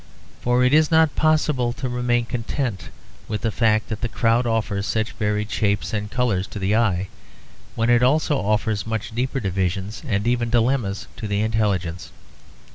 [0.41, 2.89] For it is not possible to remain content
[3.27, 7.07] with the fact that the crowd offers such varied shapes and colours to the eye,
[7.75, 12.11] when it also offers much deeper divisions and even dilemmas to the intelligence.